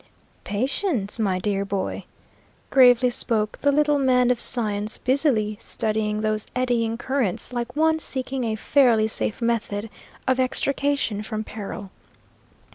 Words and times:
"Patience, 0.45 1.19
my 1.19 1.37
dear 1.37 1.63
boy," 1.63 2.05
gravely 2.71 3.11
spoke 3.11 3.59
the 3.59 3.71
little 3.71 3.99
man 3.99 4.31
of 4.31 4.41
science, 4.41 4.97
busily 4.97 5.57
studying 5.61 6.21
those 6.21 6.47
eddying 6.55 6.97
currents 6.97 7.53
like 7.53 7.75
one 7.75 7.99
seeking 7.99 8.43
a 8.43 8.55
fairly 8.55 9.07
safe 9.07 9.43
method 9.43 9.91
of 10.27 10.39
extrication 10.39 11.21
from 11.21 11.43
peril. 11.43 11.91